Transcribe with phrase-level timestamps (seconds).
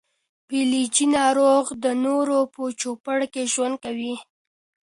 [0.47, 4.15] فلجي ناروغ د نورو په چوپړ کې ژوند کوي.